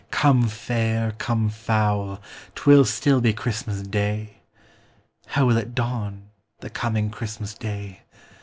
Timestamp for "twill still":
2.55-3.21